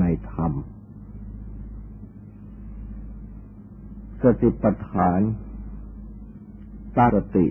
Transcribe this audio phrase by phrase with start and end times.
[0.00, 0.52] ในธรรม
[4.22, 5.20] สติปัฏฐาน
[6.96, 7.46] ตั้งสติ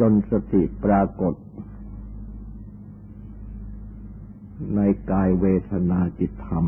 [0.00, 1.34] จนสติปรากฏ
[4.76, 4.80] ใน
[5.10, 6.64] กายเวทนาจิตธรรม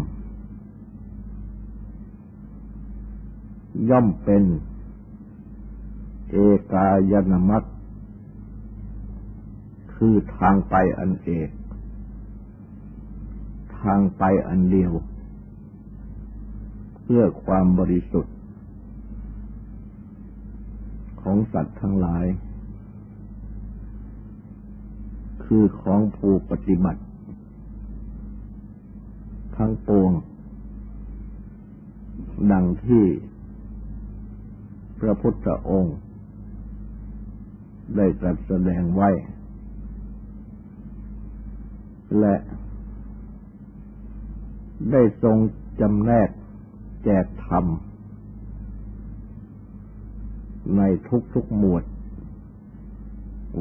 [3.90, 4.42] ย่อมเป็น
[6.30, 6.36] เอ
[6.72, 7.64] กายนมัต
[9.94, 11.50] คือทางไปอันเอก
[13.86, 14.92] ทางไปอันเดียว
[17.02, 18.34] เพื่อความบริสุทธิ์
[21.22, 22.26] ของสัตว์ทั้งหลาย
[25.44, 27.02] คือของผู้ปฏิบัติ
[29.56, 30.12] ทั้งปวง
[32.52, 33.04] ดังที่
[35.00, 35.96] พระพุทธองค์
[37.96, 39.10] ได้ตรัสแสดงไว้
[42.20, 42.34] และ
[44.92, 45.36] ได้ทรง
[45.80, 46.30] จำแนก
[47.04, 47.66] แจกธรรม
[50.76, 50.82] ใน
[51.34, 51.84] ทุกๆหมวด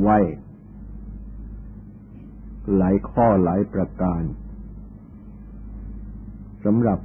[0.01, 0.17] ไว้
[2.75, 4.23] หลายข้อหลายประการ
[6.65, 6.99] สำหรับ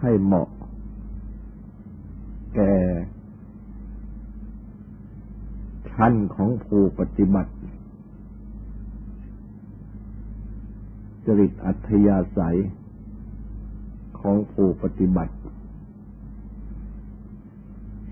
[0.00, 0.48] ให้เหมาะ
[2.54, 2.74] แก่
[5.90, 7.52] ชั้นของผู้ปฏิบัติ
[11.26, 12.58] จริตอัธยาศัย
[14.20, 15.34] ของผู้ปฏิบัติ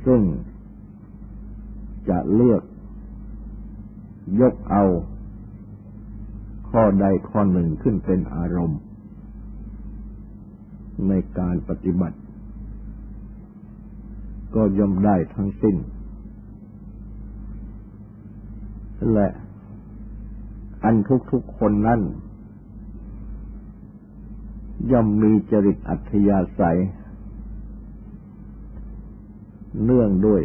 [0.07, 0.23] ซึ่ง
[2.09, 2.63] จะเลือก
[4.41, 4.85] ยกเอา
[6.71, 8.81] ข้อใดข้อหนึ่งขึ้นเป็นอารมณ์
[11.09, 12.19] ในการปฏิบัติ
[14.55, 15.77] ก็ย่อมได้ทั้งสิ้น
[19.13, 19.29] และ
[20.85, 20.95] อัน
[21.33, 22.01] ทุกๆคนนั้น
[24.91, 26.79] ย่อมมีจริตอัธยาศัย
[29.83, 30.43] เนื่องด้วย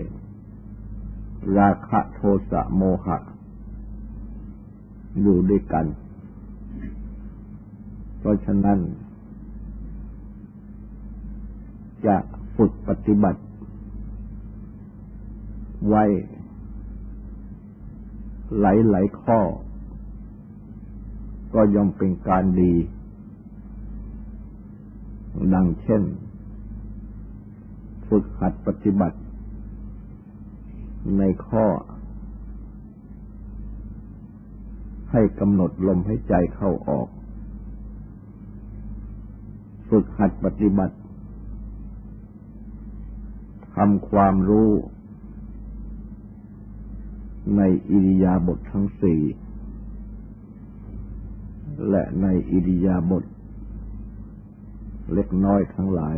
[1.57, 3.17] ราคะโทสะโมหะ
[5.21, 5.85] อยู่ด้วยกัน
[8.17, 8.79] เพราะฉะนั้น
[12.05, 12.17] จะ
[12.55, 13.41] ฝึกปฏิบัติ
[15.87, 16.03] ไว้
[18.59, 18.63] ห
[18.93, 19.39] ลายๆข้อ
[21.53, 22.73] ก็ย่อมเป็นการดี
[25.53, 26.03] ดังเช่น
[28.07, 29.19] ฝึกหัดปฏิบัติ
[31.17, 31.65] ในข้อ
[35.11, 37.07] ให้กำหนดลมให้ใจเข้าออก
[39.89, 40.95] ฝึกหัดปฏิบัติ
[43.75, 44.71] ทำความรู้
[47.57, 49.21] ในอิริยาบถททั้งสี่
[51.89, 53.23] และในอิริยาบถ
[55.13, 56.17] เล็กน้อยทั้งหลาย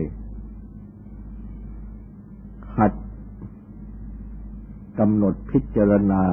[2.76, 2.94] ขัด
[5.00, 6.24] กำหนดพิจารณา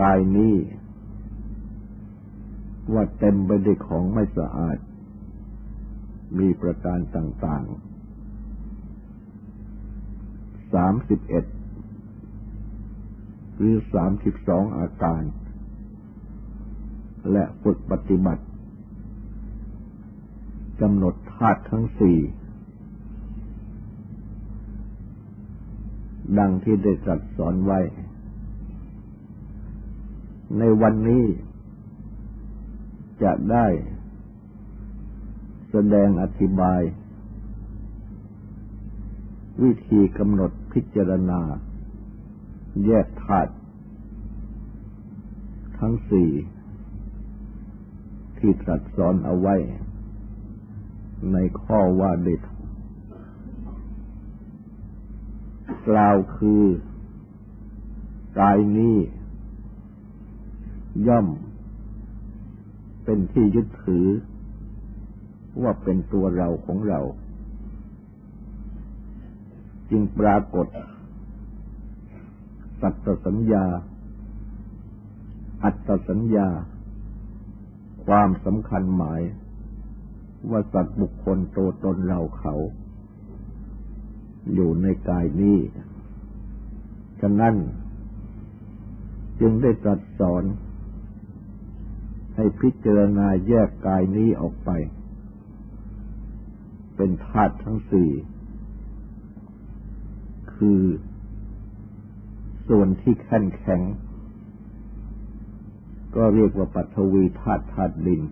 [0.00, 0.54] กายนี้
[2.92, 4.78] ว่าเต็มไปด้วยของไม่สะอาด
[6.38, 7.94] มีประการต่างๆ
[10.74, 11.44] สามสิบเอ็ด
[13.56, 15.22] หรือสามสิบสองอาการ
[17.32, 18.44] และฝึกปฏิบัติ
[20.80, 22.18] กำหนดธาตุทั้งสี่
[26.38, 27.80] ดังที่ได้ตรัสสอนไว้
[30.58, 31.24] ในวันนี้
[33.22, 33.66] จะได้
[35.70, 36.80] แสดงอธิบาย
[39.62, 41.40] วิธีกำหนดพิจารณา
[42.86, 43.52] แยกธาตุ
[45.78, 46.30] ทั้งสี่
[48.38, 49.56] ที่ตรัสสอนเอาไว้
[51.32, 52.40] ในข้อว่าเด็ด
[55.88, 56.62] กล่าวคือ
[58.38, 58.96] กายนี้
[61.08, 61.26] ย่อม
[63.04, 64.06] เป็นที่ยึดถือ
[65.62, 67.00] ว่าเป็นตัวเราของเรา
[69.90, 70.66] จึงปรากฏ
[72.80, 72.94] สัต
[73.26, 73.64] สัญญา
[75.64, 76.48] อัตตสัญญา
[78.06, 79.20] ความสำคัญหมาย
[80.50, 82.54] ว่าสัตว์บุคคลโตตนเราเขา
[84.54, 85.58] อยู่ในกายนี้
[87.20, 87.54] ฉะนั้น
[89.40, 90.44] จึงได้ตรัสสอน
[92.36, 94.70] ให้พิจารณาแยกกายนี้ออกไป
[96.96, 98.10] เป็นธาตุทั้งสี่
[100.54, 100.82] คือ
[102.68, 103.80] ส่วนที่แข็งแข็ง
[106.16, 108.22] ก็เรียกว่าปัทวีธาตุธาตุดิน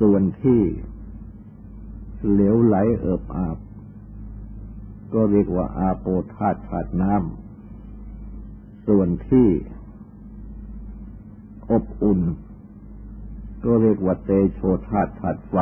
[0.00, 0.60] ส่วนที่
[2.30, 3.58] เหลวไหลเอิบอาบ
[5.14, 9.48] ก็เรียกว่าอาโปธาตุธาตุน้ำส่วนที่
[11.70, 12.20] อบอุ่น
[13.64, 15.56] ก็เรียกว่าเตโชธาตุธาตุไฟ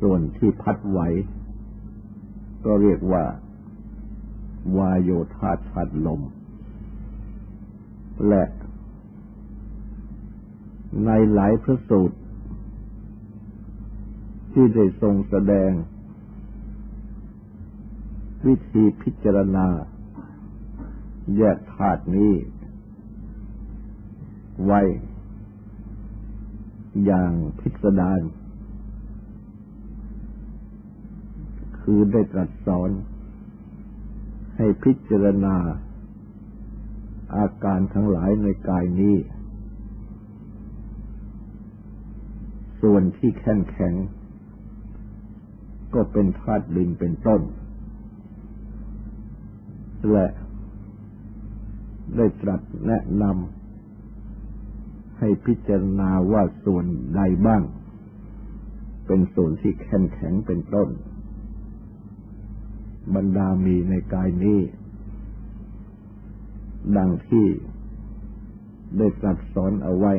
[0.00, 1.00] ส่วนที่พัดไหว
[2.64, 3.24] ก็เรียกว่า
[4.76, 6.22] วายโยธาตุธาตุลม
[8.28, 8.44] และ
[11.04, 12.18] ในหลายพระสูตร
[14.52, 15.70] ที่ได้ทรงแสดง
[18.46, 19.66] วิธีพิจารณา
[21.36, 22.34] แยกธาตุนี้
[24.64, 24.80] ไว้
[27.04, 28.20] อย่างพิสดาร
[31.80, 32.90] คือได้ตรัสสอน
[34.56, 35.56] ให้พิจารณา
[37.36, 39.16] อาการทั้งหลายในกายนี้
[42.82, 43.94] ส่วนที่แข็งแข็ง
[45.94, 47.40] ก็เป็นธาตุดินเป็นต้น
[50.10, 50.26] และ
[52.16, 56.86] ได้ตรัสแนะนำให้พิจารณาว่าส่วน
[57.16, 57.62] ใดบ้าง
[59.06, 60.88] เป็นส่วนที่แข็งแข็งเป็นต้น
[63.14, 64.60] บรรดามีในกายนี้
[66.96, 67.46] ดังที่
[68.98, 70.12] ได้ตรัสสอนเอาไว้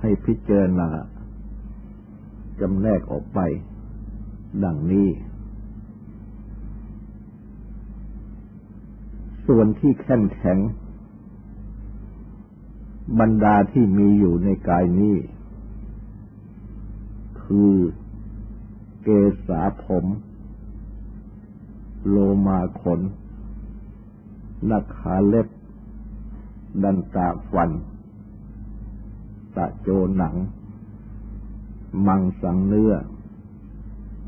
[0.00, 0.88] ให้พิจารณา
[2.60, 3.40] จำแนกออกไป
[4.64, 5.08] ดังนี้
[9.46, 10.58] ส่วนที่แข็งแข็ง
[13.20, 15.16] บรรดาที่มีอยู่ในกายนี้
[17.42, 17.74] คือ
[19.02, 19.08] เก
[19.46, 20.06] ษาผม
[22.08, 22.16] โล
[22.46, 23.00] มาขน
[24.70, 25.48] นักขาเล็บ
[26.82, 27.70] ดันตาฟัน
[29.56, 30.34] ตะโจหนัง
[32.06, 32.92] มังสังเนื้อ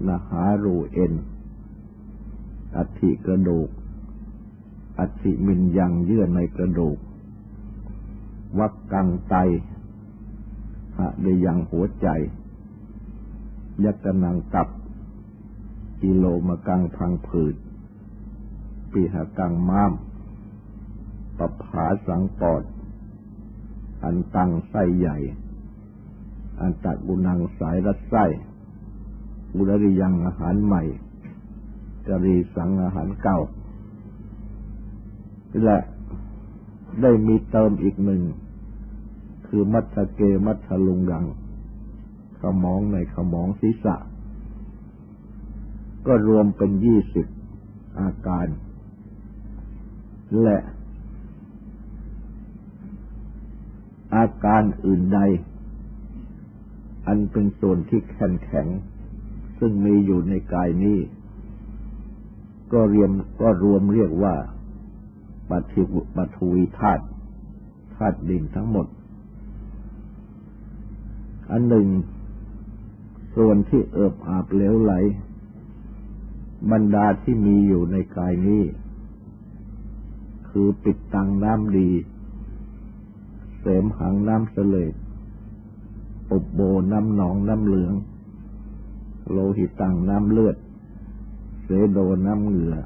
[0.06, 1.12] นาหารูเอ็น
[2.76, 3.68] อัฐิกระดูก
[4.98, 6.98] อัฐิมินยังเยื่อในกระดูก
[8.58, 9.36] วักกังไต
[10.96, 12.08] หะได้ยังหัวใจ
[13.84, 14.68] ยักกนังตับ
[16.02, 17.54] กิโลมกังพังผืด
[18.92, 19.92] ปีหกังม้าม
[21.38, 22.62] ปผาสังปอด
[24.02, 25.18] อันตังไส้ใหญ่
[26.60, 28.24] อันตัดกุนังสายรัดไส้
[29.54, 30.82] อุรริยังอาหารใหม่
[32.06, 33.38] กรีสังอาหารเก่า
[35.64, 35.78] และ
[37.02, 38.22] ได้มีเติมอีกหนึ่ง
[39.46, 41.26] คือมัทเกมัทลุงรัง
[42.40, 43.96] ขมองในขมองศีรษะ
[46.06, 47.26] ก็รวมเป็นยี่สิบ
[48.00, 48.46] อาการ
[50.42, 50.58] และ
[54.16, 55.20] อาการอื่นใด
[57.06, 58.68] อันเป็นส่วนที่แข็งแข็ง
[59.58, 60.98] ซึ่งมีอยู่ในกายนี้
[62.72, 64.34] ก็เรียมก็รวมเรียกว่า
[65.48, 65.82] ปัทิ
[66.16, 67.04] ปัทวีธาตุ
[67.96, 68.86] ธาตุดินทั้งหมด
[71.50, 71.86] อันหนึ่ง
[73.36, 74.92] ส่วนที่เอิบอาบเหลวไหล
[76.70, 78.62] บรรดาที่มีอยู่ในกายนี้
[80.48, 81.90] คือปิดตังน้ำดี
[83.60, 84.94] เสมหังน้ำเสลด
[86.28, 86.60] ปุบโบ
[86.92, 87.94] น้ำหนองน้ำเหลือง
[89.30, 90.56] โลหิตังน้ำเลือด
[91.62, 92.76] เสโดน้ำเหงื่อ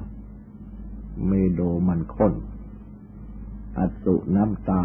[1.27, 2.33] เมโดมันข้น
[3.77, 4.83] อัสุน้ำตา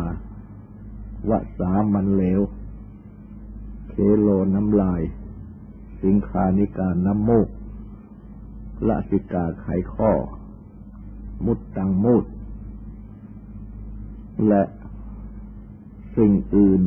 [1.28, 2.40] วสามันเหลว
[3.88, 5.02] เคโลน้ำลาย
[6.02, 7.48] สิงคานิการน้ำมูก
[8.88, 10.12] ละสิกาไขข้อ
[11.44, 12.24] มุดตังมูด
[14.48, 14.62] และ
[16.16, 16.82] สิ่งอื่น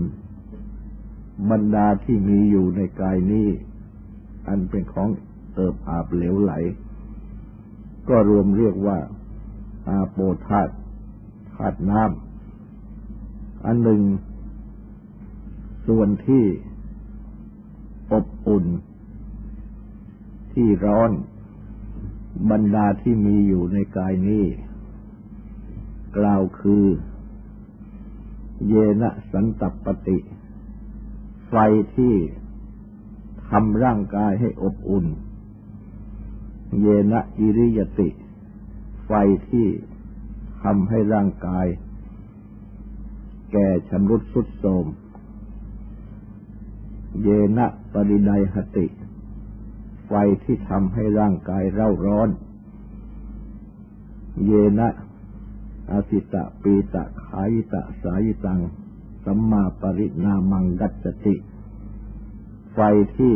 [1.49, 3.47] บรรดาที่มีอยู่ในกายนี้
[4.47, 5.09] อันเป็นของ
[5.53, 6.53] เอิบอาบเหลวไหล
[8.09, 8.97] ก็รวมเรียกว่า
[9.87, 10.73] อาโปธาตุ
[11.53, 14.01] ธาตุน้ำอันหนึ่ง
[15.87, 16.45] ส่วนที่
[18.11, 18.65] อบอุ่น
[20.53, 21.11] ที่ร้อน
[22.51, 24.45] บรรดาที่มีอยู่ในกายนี้
[26.17, 26.85] กล่าวคือ
[28.67, 30.17] เยนะสันตปปติ
[31.47, 31.55] ไฟ
[31.95, 32.15] ที่
[33.51, 35.05] ทำร่างกายให้อบอุ่น
[36.81, 38.09] เยนะอิริยติ
[39.05, 39.11] ไฟ
[39.49, 39.67] ที่
[40.63, 41.67] ทำให้ร่างกาย
[43.51, 44.85] แก่ชำรุดสุดโทม
[47.23, 48.85] เยนะปริไดหติ
[50.07, 50.13] ไฟ
[50.43, 52.29] ที่ทำให้ร่างกายเร่าร้อน
[54.45, 54.89] เยนะ
[55.91, 58.59] อาสิตะปีตะขายตะสายตัง
[59.25, 61.35] สัมมาปรินามังกัจติ
[62.79, 62.87] ไฟ
[63.19, 63.35] ที่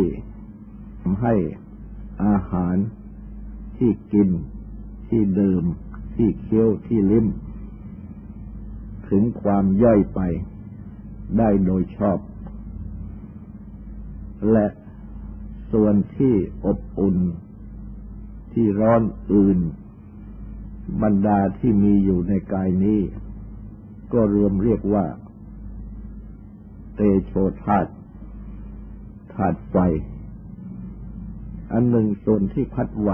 [1.01, 1.36] ทำให้
[2.25, 2.75] อาหาร
[3.77, 4.29] ที่กิน
[5.07, 5.63] ที่ดื่ม
[6.15, 7.25] ที่เคี้ยวที่ลิ้ม
[9.10, 10.19] ถึงความย่อยไป
[11.38, 12.19] ได้โดยชอบ
[14.51, 14.67] และ
[15.71, 16.33] ส่วนที่
[16.65, 17.17] อบอุ่น
[18.53, 19.01] ที่ร้อน
[19.33, 19.60] อื่น
[21.01, 23.01] บรรดาที่มีอยู่ในกายนี้
[24.13, 25.05] ก็รวมเรียกว่า
[26.95, 27.33] เตโช
[27.63, 27.91] ธาตุ
[29.41, 29.77] ธาตุไฟ
[31.71, 33.12] อันหนึ่งส่วนที่พัดไหว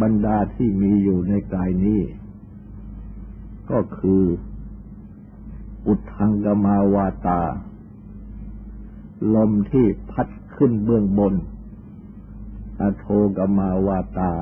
[0.00, 2.00] บรรดาที่มีอยู่ในกายนี้
[3.70, 4.22] ก็คือ
[5.86, 7.40] อุทังกมาวาตา
[9.34, 11.34] ลมที่พัดขึ้นเบื้องบน
[12.80, 13.04] อโท
[13.36, 14.32] กมาวาตา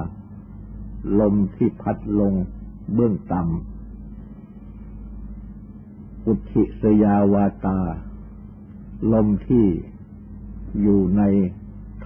[1.20, 2.34] ลมที่พัดลง
[2.94, 7.78] เบื้องต่ำอุทิสยาวาตา
[9.12, 9.66] ลมที่
[10.80, 11.22] อยู่ใน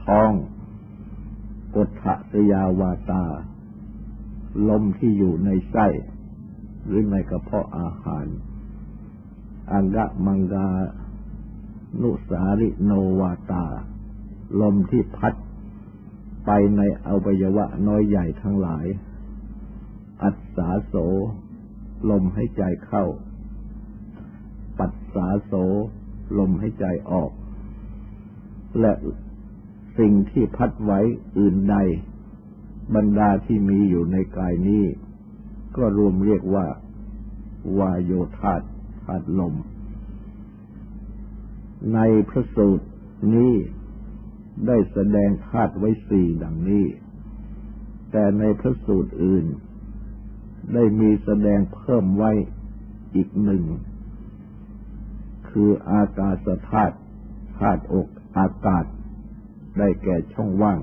[0.03, 0.31] ท้อง
[1.77, 3.25] กฏฐสยาวาตา
[4.69, 5.87] ลมที่อยู่ในไส้
[6.87, 8.27] หรือในกระเพาะอาหาร
[9.73, 10.69] อังกะมังกา
[12.01, 13.65] นุสาริโนวาตา
[14.61, 15.35] ลมที่พัด
[16.47, 18.87] ไปในอวัยวะน้อยใหญ่ทั้งหลาย
[20.23, 20.95] อัศสาโส
[22.11, 23.05] ลมให้ใจเข้า
[24.79, 25.53] ปัสสาโส
[26.39, 27.31] ลมให้ใจออก
[28.81, 28.93] และ
[29.99, 31.01] สิ่งที่พัดไว้
[31.39, 31.77] อื่นใด
[32.95, 34.85] บรรดาที่มีอยู่ในกายนี้
[35.77, 36.67] ก็รวมเรียกว่า
[37.79, 38.63] วายโยธาต
[39.05, 39.55] ธาตุลม
[41.95, 42.87] ในพระสูตร
[43.35, 43.55] นี้
[44.67, 46.87] ได้แสดงธาตุไว้สี่ดังนี้
[48.11, 49.47] แต่ในพระสูตรอื่น
[50.75, 52.33] ได้มีแสดงเพิ่มไว้
[53.15, 53.63] อีกหนึ่ง
[55.59, 56.97] คืออากาศธาตุ
[57.59, 58.09] ธาตุอก
[58.39, 58.85] อากาศ
[59.79, 60.79] ได้แก่ช่องว่าง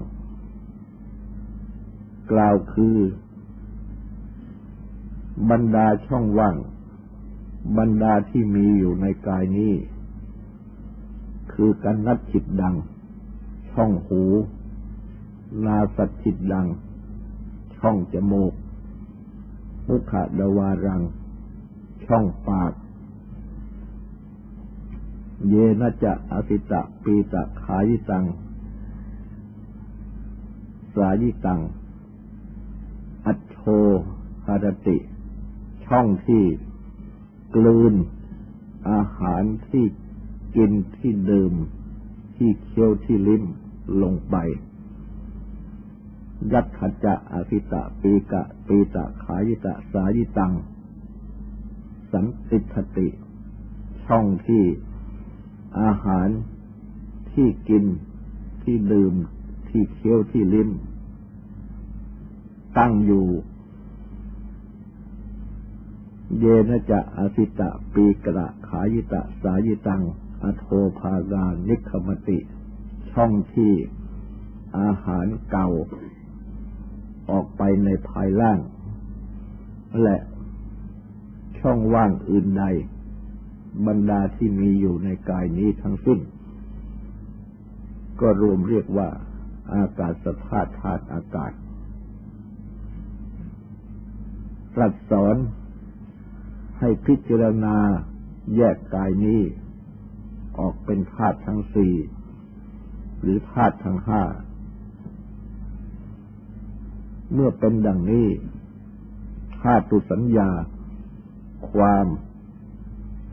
[2.32, 2.98] กล่าวคือ
[5.50, 6.56] บรรดาช่องว่าง
[7.78, 9.74] บรรดาที่มีอยู่ในกายนี้
[11.54, 12.75] คือการนัดจิตดัง
[13.72, 14.24] ช่องหู
[15.66, 16.68] นาสัตจิตดัง
[17.78, 18.54] ช่องจมูก
[19.88, 21.01] มุขดวารัง
[22.06, 22.72] ช่องปาก
[25.50, 28.25] เยนะจะอสิตะปีตะขายิตัง
[30.95, 31.60] สายิตัง
[33.25, 33.62] อัตโท
[34.45, 34.98] หารติ
[35.86, 36.43] ช่องที่
[37.55, 37.93] กลืน
[38.89, 39.86] อาหารที่
[40.55, 41.53] กินที่ดื่ม
[42.36, 43.43] ที่เคี้ยวที่ลิ้ม
[44.01, 44.36] ลงไป
[46.51, 50.53] ยัตขจะอภิตะปีกะปีตะขายิตะสายิตัง
[52.12, 53.07] สันติทติ
[54.05, 54.63] ช่องที่
[55.80, 56.28] อาหาร
[57.32, 57.84] ที่กิน
[58.63, 59.13] ที่ดื่ม
[59.70, 60.70] ที่เคี้ยวที่ลิ้ม
[62.78, 63.28] ตั้งอยู่
[66.40, 70.01] เยนะจะอภิตะปีกะขายิตะ สายิตัง
[70.44, 70.66] อโท
[71.00, 72.40] ภากานิคมติ
[73.12, 73.74] ช่องที่
[74.80, 75.70] อาหารเก่า
[77.30, 78.60] ออกไปในภายล่าง
[80.04, 80.18] และ
[81.60, 82.63] ช่องว่างอื่นใด
[83.88, 86.20] บรรดาที่มีอยู่ในกายนี้ทั้งสิ้น
[88.22, 89.10] ก็รวมเรียกว่า
[89.75, 91.51] อากาศสภาพธาตุอากาศ
[94.75, 95.36] ตรัสสอน
[96.80, 97.78] ให้พิจารณา
[98.56, 99.42] แยกกายนี้
[100.58, 101.94] ออกเป็นธาตุทั้งสี่
[103.22, 104.24] หรือธาตุทั้งห้า
[107.34, 108.28] เมื่อเป็นดังนี้
[109.60, 110.50] ธาตุสัญญา
[111.72, 112.06] ความ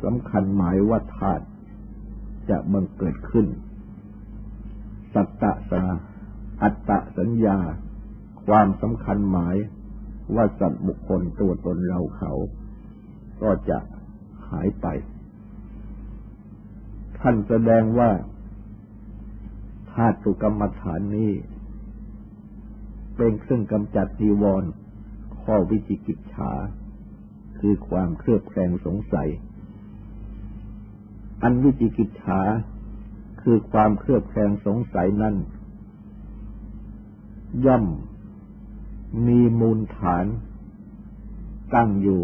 [0.04, 1.44] สำคัญหมายว่าธาตุ
[2.50, 3.46] จะบังเกิดขึ้น
[5.14, 5.82] สัตตะสา
[6.62, 7.58] อัตตะสัญญา
[8.46, 9.56] ความสำคัญหมาย
[10.34, 12.32] ว่าสัตว์บุคคลตัวตนเราเขา
[13.42, 13.78] ก็จะ
[14.50, 14.86] หายไป
[17.18, 18.10] ท่านแสดงว่า
[19.92, 21.32] ธาตุกรรมฐานนี้
[23.16, 24.70] เป็นเครื่องกำจัดนิวรณ์
[25.42, 26.52] ข้อวิจิกิจฉา
[27.58, 29.28] คือความเครือบแคลงสงสัย
[31.42, 32.40] อันวิจิกิจฉา
[33.40, 35.34] คือความเครือบแคลงสงสัยนั้น
[37.64, 37.84] ย่อม
[39.26, 40.24] มีมูลฐาน
[41.74, 42.22] ตั้งอยู่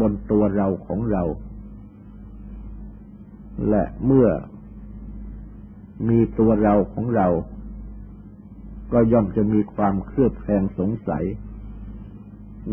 [0.00, 1.22] บนตัวเราของเรา
[3.68, 4.28] และเมื่อ
[6.08, 7.28] มีตัวเราของเรา
[8.92, 11.24] ก็ย่อมจะมีความเครือบแคลงสงสัย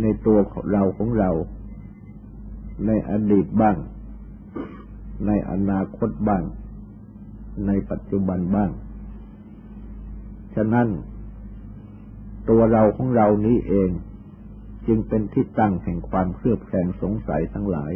[0.01, 0.37] ในตัว
[0.71, 1.31] เราของเรา
[2.85, 3.77] ในอดีตบ้าง
[5.25, 6.43] ในอนาคตบ้าง
[7.67, 8.71] ในปัจจุบันบ้าง
[10.55, 10.87] ฉะนั้น
[12.49, 13.89] ตัวเราของเรานี้เอง
[14.87, 17.93] จึงเป็นที่ตั้งแห่งความเครือบแคลงสงสัยทั้งหลาย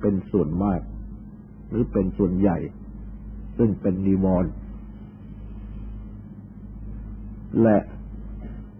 [0.00, 0.80] เป็นส่วนมาก
[1.68, 2.58] หรือเป็นส่วนใหญ่
[3.58, 4.52] ซึ่งเป็นนิวรณ์
[7.62, 7.78] และ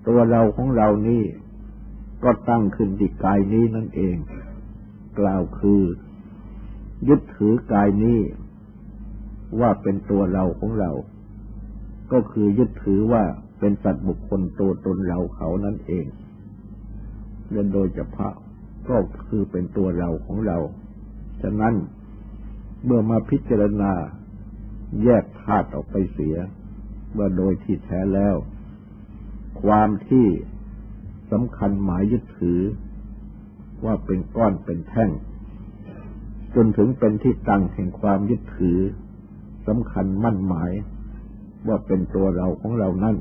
[0.06, 1.24] ตัวเราของเรานี่
[2.24, 4.16] ก็ตั้งขึ้นที่กายนี้นั่นเอง
[5.18, 5.82] กล่าวคือ
[7.09, 8.21] ยึดถือกายนี้
[9.61, 10.90] ว่าเป็นตัวเราของเรา
[12.12, 13.23] ก็คือยึดถือว่า
[13.59, 16.06] เป็นสัตว์บุคคลตัวตนเราเขานั่นเอง
[17.50, 18.35] และโดยเฉพาะ
[18.88, 20.59] ก็คือเป็นตัวเราของเรา
[21.42, 21.75] ฉะนั้น
[22.85, 23.92] เมื่อมาพิจารณา
[25.02, 26.37] แยกธาตุออกไปเสีย
[27.18, 28.37] ว่าโดยที่แท้แล้ว
[29.62, 30.26] ความที่
[31.32, 32.61] สำคัญหมายยึดถือ
[33.85, 35.11] ว่าเป็นก้อนเป็นแท่ง
[36.54, 38.78] จนถึงเป็นที่ตั้งแห่งความยึดถือ
[39.66, 40.72] สำคัญมั่นหมาย
[41.68, 43.16] ว่าเป็นตัวเราของเรานั่น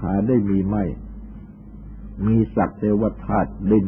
[0.00, 0.84] หาได้มีไม่
[2.26, 3.86] มีสักเทวธาตุดิน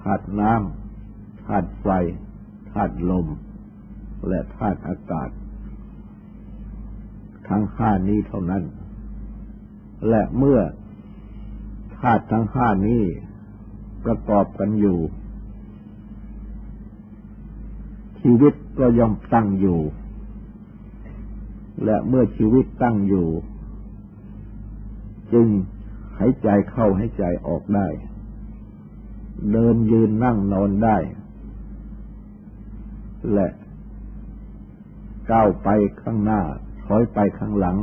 [0.00, 1.88] ธาตุน้ำธาตุไฟ
[2.70, 3.26] ธาตุลม
[4.28, 5.30] และธาตุอากาศ
[7.48, 8.64] ทั้งห้านี้เท่านั้น
[10.08, 10.60] และเมื่อ
[11.98, 13.02] ธาตุทั้งห้านี้
[14.04, 14.98] ประกอบกันอยู่
[18.26, 19.80] ชีวิตก็ย่อมตั้งอยู่
[21.84, 23.28] และเมื่อชีวิตตั้งอยู่
[25.32, 25.46] จึง
[26.18, 27.88] หายใจเข้าหายใจออกได้
[29.52, 30.96] เดินยืนนั่งนอนได้
[33.32, 33.48] และ
[35.30, 35.68] ก้าวไป
[36.02, 36.40] ข้างหน้า
[36.84, 37.76] ถอยไปข้างหลัง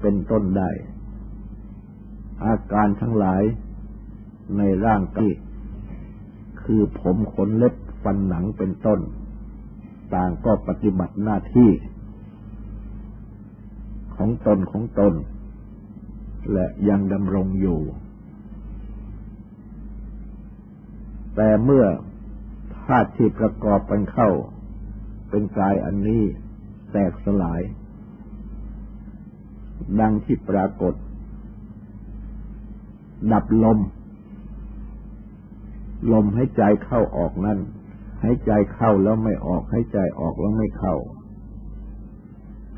[0.00, 0.70] เป็นต้นได้
[2.44, 3.42] อาการทั้งหลาย
[4.56, 5.30] ในร่างกาย
[6.62, 9.00] คือผมขนเล็บ ฟันหนังเป็นต้น
[10.14, 11.70] ต่างก็ปฏิบัติหน้าที่
[14.16, 15.14] ของตนของตน
[16.52, 17.80] และยังดำรงอยู่
[21.36, 21.84] แต่เมื่อ
[22.76, 24.30] ธาตุที่ประกอบกันเข้า
[25.30, 26.22] เป็นกายอันนี้
[26.92, 27.60] แตกสลาย
[30.00, 30.94] ดังที่ปรากฏ
[33.32, 33.78] ดับลม
[36.12, 37.58] ลมให้ใจเข้าออกนั่น
[38.20, 40.94] ให้ใจเข้าแล้วไม่ออก ให้ใจออกแล้วไม่เข้า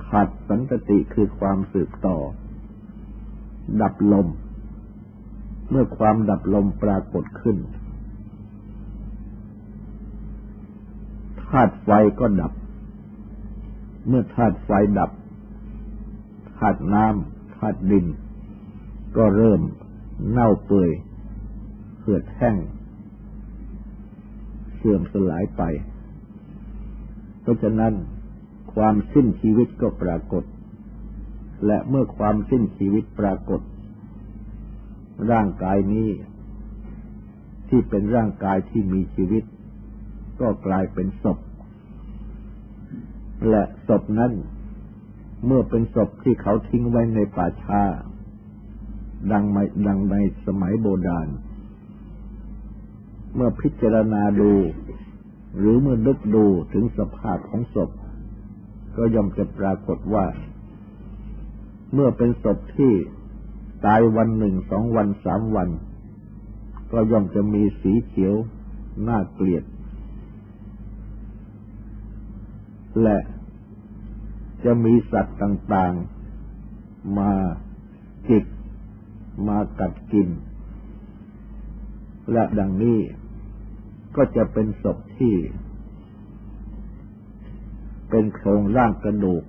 [0.06, 2.16] ขาดสันติคือความสืบต่อ
[3.82, 4.28] ดับลม
[5.70, 7.56] เมื่อความดับลมปรากฏขึ้น
[11.42, 12.52] ธาตุไฟก็ดับ
[14.08, 15.10] เมื่อธาตุไฟดับ
[16.56, 18.06] ธาตุน้ำธาตุดิน
[19.16, 19.60] ก็เริ่ม
[20.30, 20.90] เน่าเปื่อย
[21.98, 22.56] เหือดแห้ง
[24.82, 25.62] เสื่อมสลายไป
[27.42, 27.94] เพราะฉะนั้น
[28.74, 30.44] ความสิ้นชีวิตก็ปรากฏ
[31.66, 33.60] และเมื่อความสิ้นชีวิตปรากฏ
[35.30, 36.08] ร่างกายนี้
[37.68, 39.44] ที่เป็นร่างกายที่มีชีวิต
[40.40, 41.38] ก็กลายเป็นศพ
[43.48, 44.32] และศพนั้น
[45.46, 47.82] เมื่อเป็นศพที่เขาทิ้งไว้ในป่าชา
[49.32, 50.16] ดังไม่ดังใน
[50.46, 51.28] สมัยโบราณ
[53.34, 54.52] เมื่อพิจารณาดู
[55.56, 57.90] หรือเมื่อนึกดูถึงสภาพของศพ
[58.96, 60.26] ก็ย่อมจะปรากฏว่า
[61.92, 62.92] เมื่อเป็นศพที่
[63.84, 65.68] ตายวันหนึ่งสองวันสามวัน
[66.92, 68.34] ก็ย่อมจะมีสีเขียว
[69.08, 69.64] น่าเกลียด
[73.02, 73.18] และ
[74.64, 77.32] จะมีสัตว์ต่างๆ มา
[78.28, 78.44] จิก
[79.48, 80.28] มากัดกิน
[82.32, 82.98] และดังนี้
[84.16, 85.34] ก็จะเป็นศพที่
[88.10, 89.44] เป็นโครงร่างกระดูก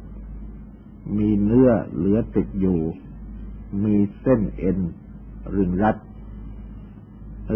[1.17, 2.79] มีเนื้อเหลือติดอยู่
[3.83, 4.77] มีเส้นเอ็น
[5.55, 5.97] รึงรัด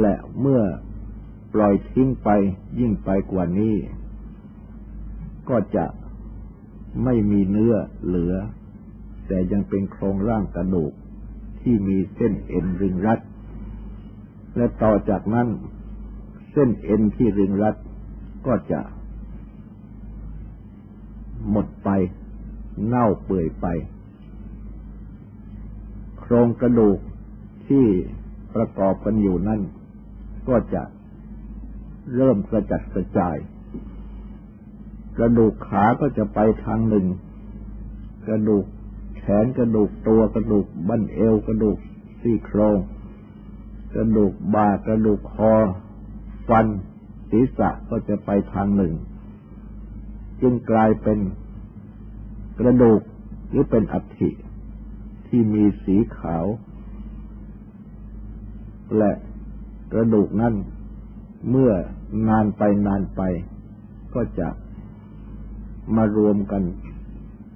[0.01, 0.61] และเมื่อ
[1.53, 2.29] ปล่อยทิ้งไป
[2.79, 3.75] ยิ่งไปกว่านี้
[5.49, 5.85] ก็จะ
[7.03, 8.33] ไม่มีเนื้อเหลือ
[9.27, 10.93] แต่ยังเป็นโครงร่างกระดูก
[11.61, 13.19] ที่มีเส้นเอ็นรึงรัด
[14.55, 15.47] และต่อจากนั้น
[16.57, 17.75] เส้นเอ็นที่รึงรัด
[18.45, 18.79] ก็จะ
[21.49, 21.89] หมดไป
[22.85, 23.65] เน่าเปื่อยไป
[26.19, 26.99] โครงกระดูก
[27.67, 27.85] ที่
[28.55, 29.61] ประกอบกันอยู่นั่น
[30.47, 30.83] ก็จะ
[32.15, 33.37] เริ่มกระจัดกระจาย
[35.17, 37.05] กระดูกขาก็จะไปทางหนึ่ง
[38.27, 38.65] กระดูก
[39.17, 41.77] แขนกระดูกตัวกระดูกบั้นเอวกระดูก
[42.21, 42.77] ซี่โครง
[43.93, 45.53] กระดูกบ่ากระดูกคอ
[46.47, 46.65] ฟัน
[47.29, 48.93] ศีรษะก็จะไปทางหนึ่ง
[50.41, 51.19] จึงกลายเป็น
[52.59, 53.01] กระดูก
[53.49, 54.29] หรือเป็นอัฐิ
[55.27, 56.45] ที่มีสีขาว
[58.97, 59.11] และ
[59.91, 60.53] กระดูกนั้น
[61.49, 61.71] เมื่อ
[62.29, 63.21] นานไปนานไป
[64.13, 64.47] ก็จะ
[65.95, 66.63] มารวมกัน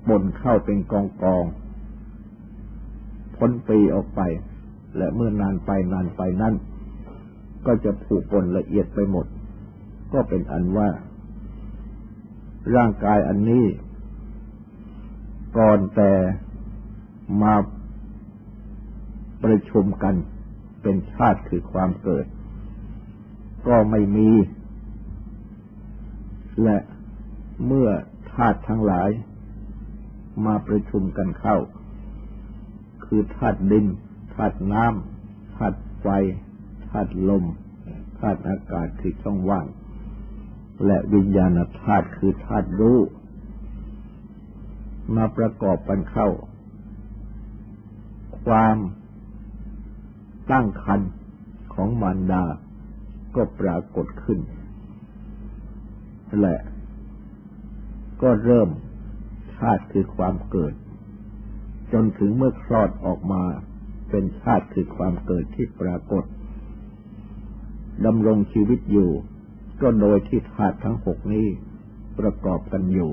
[0.08, 1.46] ปนเข้าเป็นกองกอง
[3.36, 4.22] พ้นปีออกไป
[4.98, 6.56] และเมื่อนานไปนานไปนั่น
[7.66, 9.26] ก็จะผูกปนละเอียดไปหมด
[10.14, 10.90] ก็เป็นอันว่า
[12.76, 13.66] ร่างกายอันนี้
[15.58, 16.12] ก่อนแต่
[17.42, 17.56] มา
[19.44, 20.16] ประชุมกัน
[20.82, 22.26] เป็นชาติคือความเกิด
[23.68, 24.30] ก็ไม่มี
[26.64, 26.78] และ
[27.66, 27.90] เมื่อ
[28.32, 29.10] ธาตุทั้งหลาย
[30.46, 31.58] มาประชุมกันเข้า
[33.06, 33.86] คือธาตุดิน
[34.36, 37.46] ธาตุน้ำธาตุไฟาตุลม
[38.20, 39.68] ธาตุอากาศคือช่องว่าง
[40.86, 43.00] และวิญญาณธาตุคือธาตุรู้
[45.16, 46.28] มาประกอบกันเข้า
[48.44, 48.78] ความ
[50.52, 51.02] ตั้งคัน
[51.74, 52.44] ของมารดา
[53.36, 54.40] ก็ปรากฏขึ้น
[56.40, 56.58] และ
[58.22, 58.70] ก็เริ่ม
[59.56, 60.74] ชาติคือความเกิด
[61.94, 63.44] จนถึงเมื่อคลอดออกมา
[64.10, 66.24] เป็นชาติคือความเกิดที่ปรากฏ
[68.06, 69.12] ดำรงชีวิตอยู่
[69.82, 71.48] ก็โดยที่ธาตุทั้งหกนี้
[72.20, 73.12] ประกอบกันอยู่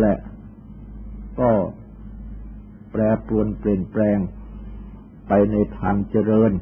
[0.00, 0.14] และ
[1.40, 1.50] ก็
[2.90, 4.18] แปรปรวนเปลี่ยนแปลง
[5.28, 6.52] ไปในทางเจริญ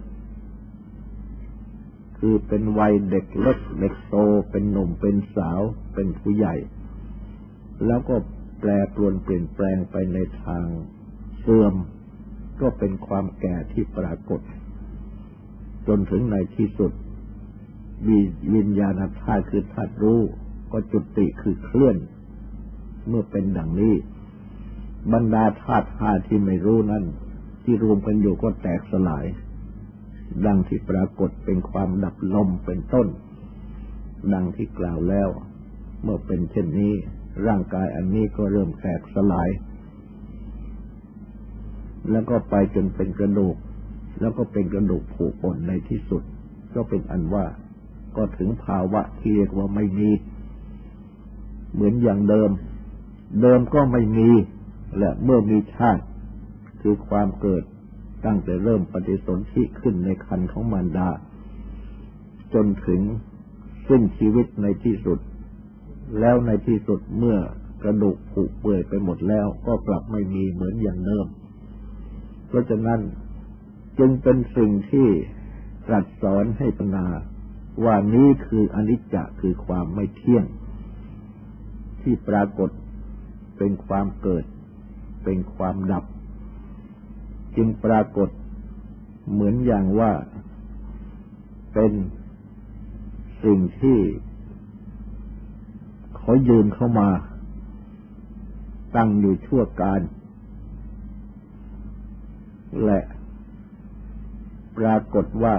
[2.18, 4.16] คือเป็นวัยเด็กเล็กเด็กโต
[4.50, 5.60] เป็นหนุ่มเป็นสาว
[5.94, 6.54] เป็นผู้ใหญ่
[7.86, 8.16] แล้วก็
[8.60, 10.64] แปรปรวนเปลี่ยนแปลงไปในทาง
[11.40, 11.74] เสื่อม
[12.60, 14.40] ก็เป็นความแก่ที่ปรากฏ
[15.88, 16.92] จนถึงในที่สุด
[18.06, 18.18] วิ
[18.54, 20.20] วิญญาณธาตุคือธาตุรู้
[20.72, 21.96] ก็จุติคือเคลื่อน
[23.08, 23.94] เมื่อเป็นดังนี้
[25.12, 27.04] บรรดาธาตุห้าที่ไม่รู้นั้น
[27.64, 29.26] ที่รวมกันอยู่ก็แตกสลาย
[30.46, 33.08] ดังที่ปรากฏเป็นความดับลมเป็นต้น
[34.32, 35.28] ดังที่กล่าวแล้ว
[36.02, 36.94] เมื่อเป็นเช่นนี้
[37.46, 39.48] ร่างกายอันนี้ก็เริ่มแตกสลาย
[42.10, 43.56] แล้วก็ไปจนเป็นกระดูก
[44.20, 46.22] แล้วก็เป็นกระดูกผุป่นในที่สุด
[46.74, 47.44] ก็เป็นอันว่า
[48.16, 50.10] ก็ถึงภาวะที่เรียกว่าไม่มี
[51.72, 52.50] เหมือนอย่างเดิม
[53.42, 54.30] เดิมก็ไม่มี
[54.98, 56.04] และเมื่อมีชาติ
[56.80, 57.62] คือความเกิด
[58.24, 61.08] ตั้งแต่เริ่มปฏิสนธิขึ้นในคันของมารดา
[62.54, 63.00] จนถึง
[63.88, 65.18] สิ้นชีวิตในที่สุด
[66.20, 67.36] แล้วในที่สุดเมื่อ
[67.82, 71.26] กระดูกผุเปื่อยไปหมดแล้วก็กลับไม่มีเหมือนอย่างเดิม
[72.48, 73.00] เพราะฉะนั้น
[73.98, 75.08] จึงเป็นสิ่งที่
[75.86, 77.06] ตรัสสอนให้ปนา
[77.84, 80.44] ว่านี้คืออนิจจะคือความไม่เที่ยง
[82.00, 82.70] ที่ปรากฏ
[83.58, 84.44] เป็นความเกิด
[85.24, 86.04] เป็นความดับ
[87.56, 88.28] จึงปรากฏ
[89.30, 90.12] เหมือนอย่างว่า
[91.74, 91.92] เป็น
[93.44, 93.98] สิ่งที่
[96.16, 97.10] เขายืนเข้ามา
[98.96, 100.00] ตั้งอยู่ชั่วการ
[102.84, 103.00] และ
[104.78, 105.56] ปรากฏว่า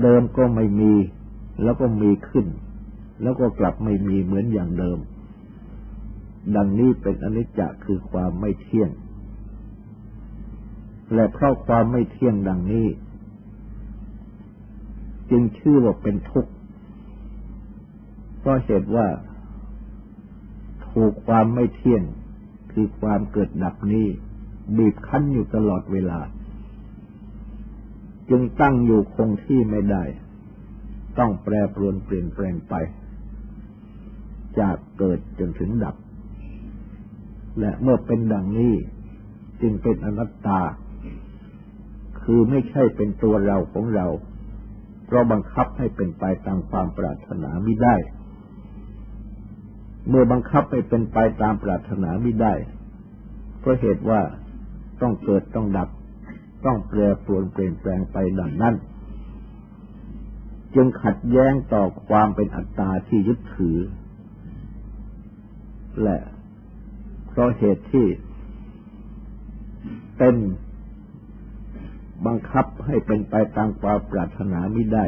[0.00, 0.92] เดิมก็ไม่มี
[1.62, 2.46] แล้วก็มีขึ้น
[3.22, 4.98] แล้วก็กลับไม่มีเหมือนอย่างเดิม
[6.56, 8.90] ดังนี้เป็นอนิจจคือความไม่เที่ยง
[11.14, 12.86] และเพราะความไม่เที่ยงดังนี้
[15.30, 16.52] จึงชื่อว่าเป็นทุกข์
[18.38, 19.06] เพราะเหตุว่า
[20.88, 22.02] ถูกความไม่เที่ยง
[22.72, 24.06] คือความเกิดดับนี้
[24.76, 26.18] บีบคั้นอยู่ตลอดเวลา
[28.30, 30.04] จึงตั้งอยู่คงที่ไม่ได้
[31.18, 32.74] ต้องแปรปรวนเปลี่ยนแปลงไป
[34.58, 35.96] จากเกิดจนถึงดับ
[37.60, 38.74] และเมื่อเป็นดังนี้
[39.62, 40.60] จึงเป็นอนัตตา
[42.22, 44.06] คือไม่ใช่เป็นตัวเราของเรา
[45.06, 47.96] เพราะบังคับให้เป็นไปตามความปรารถนาไม่ได้
[50.08, 52.54] เมื่อบังคับให้เป็นไปตามปรารถนาไม่ได้
[53.60, 54.20] เพราะเหตุว่า
[55.00, 55.88] ต้องเกิดต้องดับ
[56.66, 58.74] ต้องแปรปรวนเปลี่ยนแปลงไปดังนั้น
[60.74, 63.78] จึงขัดแย้งต่อความเป็นอัตตาที่ยึดถือ
[66.02, 66.18] และ
[67.28, 68.06] เพราะเหตุที่
[70.18, 70.34] เป็น
[72.26, 75.06] บังคับให้เป็นไปตามความปรารถนาไม่ได้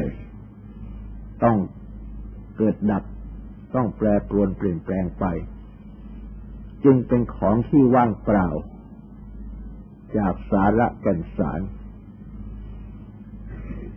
[1.43, 1.57] ต้อง
[2.57, 3.03] เกิดดับ
[3.75, 5.25] ต้องแปรปรวนเปลี่ยนแปลงไป
[6.83, 8.47] จึงเป็นของที่ว่างเปล่า
[10.17, 11.61] จากสาระแก่นสาร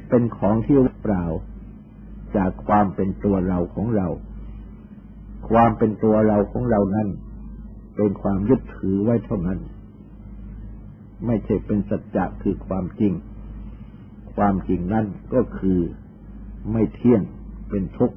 [0.08, 1.24] เป็นของที่ว่างเปล่า
[2.36, 4.08] จากความเป็นตัวเราของเรา
[5.50, 7.08] ความเป็นตัวเราของเรานั้น
[7.96, 9.58] เป็นความยึดถือไว้เท่านั้น
[11.26, 13.12] ไม่ใช่เป็นสัจจะคือความจริง
[14.34, 15.80] ความจริงนั่นก็คือ
[16.72, 17.22] ไม่เที่ยง
[17.70, 18.16] เป็นทุกข์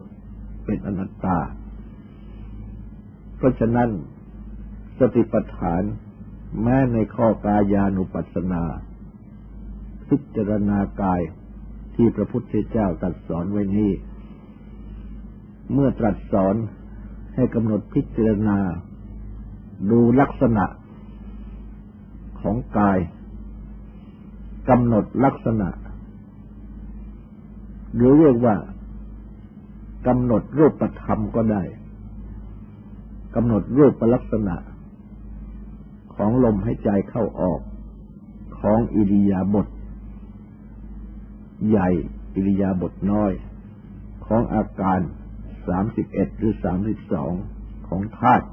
[0.65, 1.37] เป็นอนัตตา
[3.37, 3.89] เพราะฉะนั้น
[4.99, 5.83] สติปัฏฐาน
[6.61, 8.63] แม้ในข้อกายานุปัสสนา
[10.09, 11.21] พิจารณากาย
[11.95, 13.91] ที่พระพุทธเจ้าตรัสสอนไว้นี้
[15.73, 16.55] เมื่อตรัสสอน
[17.35, 18.57] ให้กำหนดพิจารณา
[19.91, 20.65] ดูลักษณะ
[22.41, 22.99] ของกาย
[24.69, 25.69] กำหนดลักษณะ
[27.95, 28.55] หรือเรียกว่า
[30.07, 31.63] กำหนดรูปธรรมก็ได้
[33.35, 34.55] กำหนดรูปลักษณะ
[36.15, 37.61] ของลมหายใจเข้าออก
[38.59, 39.67] ของอิริยาบถ
[41.69, 41.89] ใหญ่
[42.35, 43.33] อิริยาบถน้อย
[44.25, 44.99] ของอาการ
[45.67, 47.33] สามสิบเอ็ดหรือสามสิบสอง
[47.87, 48.47] ของธาตุ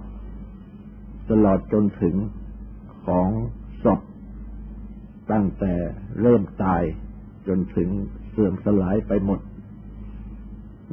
[1.30, 2.16] ตลอดจนถึง
[3.04, 3.28] ของ
[3.84, 4.00] ศพ
[5.30, 5.74] ตั้งแต่
[6.20, 6.82] เริ่มตาย
[7.48, 7.88] จนถึง
[8.30, 9.40] เสื่อมสลายไปหมด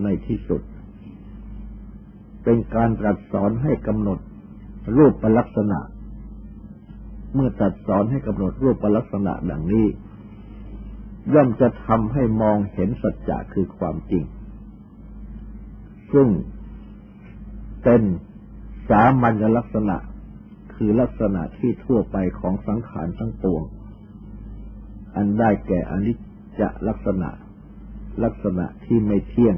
[0.04, 0.62] ในที่สุด
[2.44, 4.20] เป็นการตรัสสอนให้กำหนด
[4.98, 5.80] รูปลักษณะ
[7.34, 9.88] เมื่อตรัสสอนให้กำหนดรูปลักษณะดังนี้
[11.34, 14.24] ย่อมจะทำให้มองเห็นสัจจะคือความจริง
[16.14, 16.28] ซึ่ง
[17.84, 18.02] เป็น
[18.90, 19.98] สามัญลักษณะ
[20.76, 23.64] คือลักษณะที่ทั่วไปของสังขารทั้งปวง
[25.16, 26.18] อันได้แก่อนิจ
[26.60, 27.30] จลักษณะ
[28.24, 29.56] ลักษณะที่ไม่เที่ยง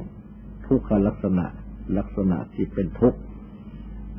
[0.66, 1.46] ทุกขลักษณะ
[1.98, 3.20] ลักษณะที่เป็นทุกข์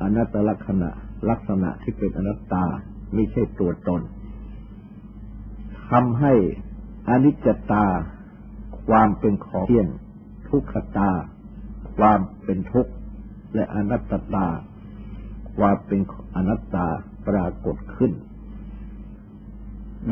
[0.01, 0.89] อนัตตลักษณะ
[1.29, 2.65] ลักษณะที่เป็นอนัตตา
[3.13, 4.01] ไม่ใช่ตัวตน
[5.89, 6.33] ทำให้
[7.09, 7.85] อนิจจตา
[8.87, 9.87] ความเป็นของเที่ยง
[10.47, 11.09] ทุกขตา
[11.97, 12.93] ความเป็นทุกข์
[13.55, 14.47] และอนัตตา
[15.57, 15.99] ความเป็น
[16.35, 16.87] อนัตตา
[17.27, 18.11] ปรากฏขึ้น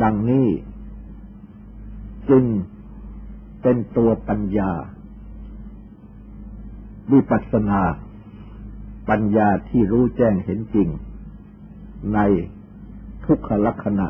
[0.01, 0.47] ดังนี้
[2.29, 2.43] จึง
[3.61, 4.71] เป็นตัวปัญญา
[7.11, 7.81] วิปัสสนา
[9.09, 10.89] ปัญญาที่รู้แจ้งเห็นจริง
[12.13, 12.19] ใน
[13.25, 14.07] ทุกขลักษณะ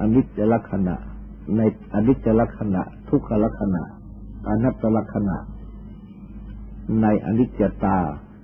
[0.00, 0.96] อนิจจลักษณะ
[1.56, 1.60] ใน
[1.94, 3.82] อนิจจลักษณะ ทุกขลักษณะ
[4.48, 5.36] อนัตตลักษณะ
[7.02, 7.98] ในอนิจจตา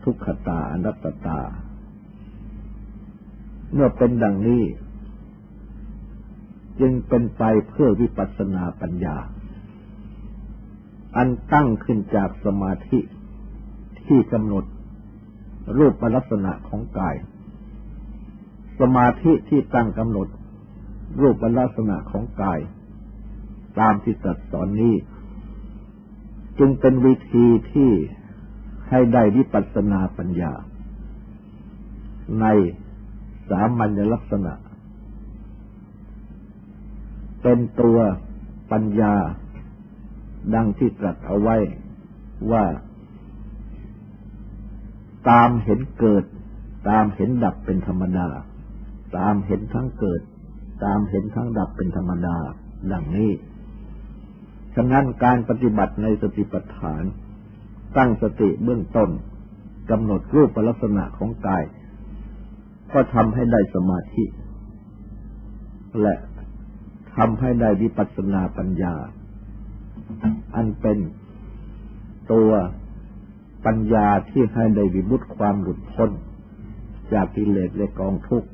[0.04, 1.38] ทุกขตาอนัตตา
[3.72, 4.62] เมื่อเป็นดังนี้
[6.80, 9.16] จึงเป็นไปเพื่อวิปัสสนาปัญญา
[11.16, 12.98] อันตั้งขึ้นจากสมาธิ
[14.06, 14.64] ที่กำหนด
[15.78, 17.16] รูปลักษณะของกาย
[18.80, 20.28] สมาธิที่ตั้งกำหนด
[21.20, 22.60] รูปลักษณะของกาย
[23.78, 24.94] ตามที่ตรัสสอนนี้
[26.58, 27.90] จึงเป็นวิธีที่
[28.88, 30.52] ให้ได้วิปัสสนาปัญญา
[32.40, 32.46] ใน
[33.48, 34.52] สามัญลักษณะ
[37.42, 37.98] เป็นตัว
[38.72, 39.14] ปัญญา
[40.54, 41.56] ดังที่ตรัสเอาไว้
[42.52, 42.64] ว่า
[45.28, 46.24] ตามเห็นเกิด
[46.88, 48.28] ตามเห็นดับเป็นธรรมดา
[49.16, 50.22] ตามเห็นทั้งเกิด
[50.84, 52.36] ตามเห็นทั้งดับเป็นธรรมดา
[52.92, 53.30] ดังนี้
[54.74, 57.02] ฉะนั้นการปฏิบัติในสติปัฏฐาน
[57.96, 59.10] ตั้งสติเบื้องต้น
[59.90, 61.64] กำหนดรูปลักษณะของกาย
[62.92, 64.24] ก็ทำให้ได้สมาธิ
[66.00, 66.14] และ
[67.16, 68.94] ทำให้ได้วิปัสสนาปัญญา
[70.54, 70.98] อันเป็น
[72.32, 72.50] ตัว
[73.66, 76.10] ปัญญาที่ให้ได้วิบุตความหลุดพ้น
[77.12, 78.48] จากกิเลสและกองทุกข์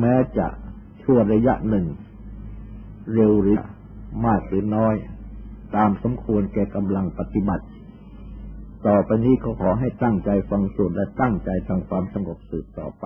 [0.00, 0.46] แม้จะ
[1.02, 1.86] ชั่วระยะหนึ่ง
[3.14, 3.58] เร็วหรือ
[4.26, 4.94] มากหรือน้อย
[5.76, 7.64] ตามสมควรแก่กำลังปฏิบัติ
[8.86, 13.04] ต่อไปนี้ก็ขอให้ตั้งใจฟังสวดและตั้งใจทำความสงบสืบต่อไป